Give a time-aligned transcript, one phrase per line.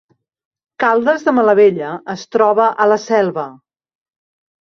[0.83, 3.45] Caldes de Malavella es troba a la Selva